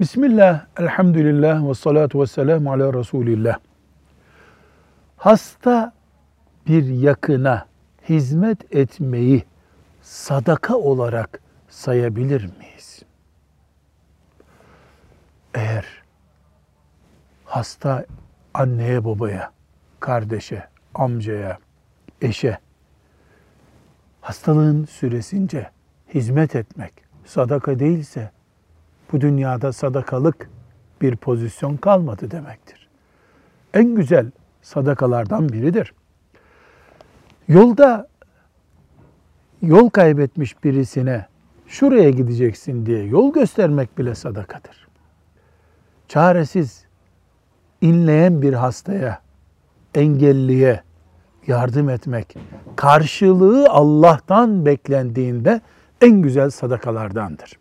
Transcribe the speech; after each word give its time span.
Bismillah, 0.00 0.66
elhamdülillah 0.78 1.68
ve 1.68 1.74
salatu 1.74 2.20
ve 2.20 2.26
selamu 2.26 2.72
ala 2.72 2.94
Resulillah. 2.94 3.58
Hasta 5.16 5.92
bir 6.66 6.86
yakına 6.86 7.66
hizmet 8.08 8.74
etmeyi 8.74 9.44
sadaka 10.02 10.76
olarak 10.76 11.40
sayabilir 11.68 12.50
miyiz? 12.58 13.02
Eğer 15.54 15.84
hasta 17.44 18.06
anneye 18.54 19.04
babaya, 19.04 19.52
kardeşe, 20.00 20.68
amcaya, 20.94 21.58
eşe 22.22 22.58
hastalığın 24.20 24.84
süresince 24.84 25.70
hizmet 26.14 26.56
etmek 26.56 26.92
sadaka 27.24 27.78
değilse 27.78 28.35
bu 29.12 29.20
dünyada 29.20 29.72
sadakalık 29.72 30.50
bir 31.00 31.16
pozisyon 31.16 31.76
kalmadı 31.76 32.30
demektir. 32.30 32.88
En 33.74 33.94
güzel 33.94 34.30
sadakalardan 34.62 35.48
biridir. 35.48 35.94
Yolda 37.48 38.08
yol 39.62 39.90
kaybetmiş 39.90 40.64
birisine 40.64 41.26
şuraya 41.66 42.10
gideceksin 42.10 42.86
diye 42.86 43.04
yol 43.04 43.32
göstermek 43.32 43.98
bile 43.98 44.14
sadakadır. 44.14 44.86
Çaresiz, 46.08 46.84
inleyen 47.80 48.42
bir 48.42 48.52
hastaya, 48.52 49.20
engelliye 49.94 50.82
yardım 51.46 51.88
etmek, 51.88 52.36
karşılığı 52.76 53.70
Allah'tan 53.70 54.66
beklendiğinde 54.66 55.60
en 56.00 56.22
güzel 56.22 56.50
sadakalardandır. 56.50 57.58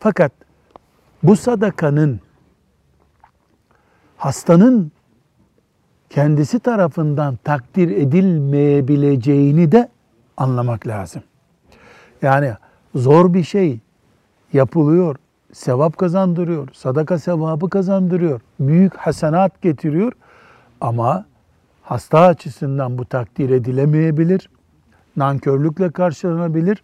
Fakat 0.00 0.32
bu 1.22 1.36
sadakanın 1.36 2.20
hastanın 4.16 4.92
kendisi 6.10 6.58
tarafından 6.58 7.36
takdir 7.44 7.90
edilmeyebileceğini 7.90 9.72
de 9.72 9.88
anlamak 10.36 10.86
lazım. 10.86 11.22
Yani 12.22 12.52
zor 12.94 13.34
bir 13.34 13.42
şey 13.42 13.80
yapılıyor, 14.52 15.16
sevap 15.52 15.98
kazandırıyor, 15.98 16.68
sadaka 16.72 17.18
sevabı 17.18 17.70
kazandırıyor, 17.70 18.40
büyük 18.60 18.96
hasenat 18.96 19.62
getiriyor 19.62 20.12
ama 20.80 21.26
hasta 21.82 22.20
açısından 22.20 22.98
bu 22.98 23.04
takdir 23.04 23.50
edilemeyebilir, 23.50 24.50
nankörlükle 25.16 25.90
karşılanabilir. 25.90 26.82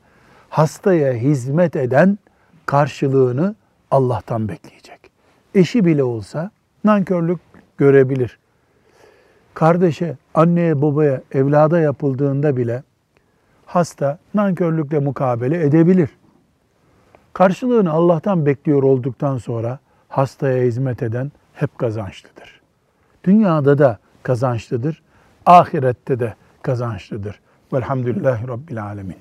Hastaya 0.49 1.13
hizmet 1.13 1.77
eden 1.77 2.19
karşılığını 2.67 3.55
Allah'tan 3.91 4.49
bekleyecek. 4.49 5.01
Eşi 5.55 5.85
bile 5.85 6.05
olsa 6.05 6.51
nankörlük 6.85 7.41
görebilir. 7.79 8.39
Kardeşe, 9.55 10.17
anneye, 10.35 10.83
babaya, 10.83 11.23
evlada 11.33 11.81
yapıldığında 11.81 12.57
bile 12.57 12.83
hasta 13.67 14.19
nankörlükle 14.35 14.99
mukabele 14.99 15.65
edebilir. 15.65 16.11
Karşılığını 17.33 17.91
Allah'tan 17.93 18.47
bekliyor 18.47 18.83
olduktan 18.83 19.39
sonra 19.39 19.79
hastaya 20.09 20.65
hizmet 20.65 21.03
eden 21.03 21.33
hep 21.55 21.79
kazançlıdır. 21.79 22.61
Dünyada 23.25 23.79
da 23.79 23.99
kazançlıdır, 24.23 25.03
ahirette 25.47 26.21
de 26.21 26.35
kazançlıdır. 26.63 27.41
Velhamdülillahi 27.73 28.49
Rabbil 28.49 28.85
Alemin. 28.85 29.17